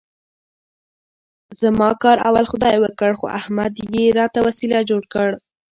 [1.61, 5.29] زما کار اول خدای وکړ، خو احمد یې راته وسیله جوړ کړ.